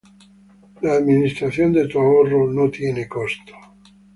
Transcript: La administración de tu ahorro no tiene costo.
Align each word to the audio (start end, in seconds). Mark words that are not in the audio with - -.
La 0.81 0.93
administración 0.95 1.73
de 1.73 1.87
tu 1.87 1.99
ahorro 1.99 2.51
no 2.51 2.71
tiene 2.71 3.07
costo. 3.07 3.53